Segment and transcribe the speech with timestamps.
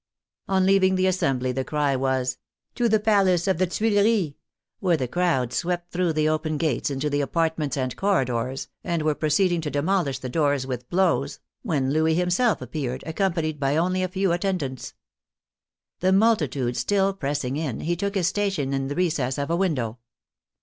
[0.47, 2.39] On leaving the Assembly the cry was,
[2.73, 4.33] "To the Palace of the Tuileries,"
[4.79, 9.13] where the crowd swept through the open gates into the apartments and corridors, and were
[9.13, 14.07] proceeding to demolish the doors with blows, when Louis himself appeared, accompanied by only a
[14.07, 14.95] few attendants.
[15.99, 19.99] The multitude still pressing in, he took his station in the recess of a window.